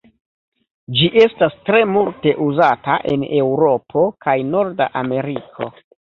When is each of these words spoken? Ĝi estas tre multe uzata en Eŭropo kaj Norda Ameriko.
Ĝi 1.01 1.09
estas 1.25 1.53
tre 1.67 1.81
multe 1.97 2.33
uzata 2.47 2.97
en 3.13 3.27
Eŭropo 3.43 4.07
kaj 4.27 4.37
Norda 4.51 4.91
Ameriko. 5.05 5.71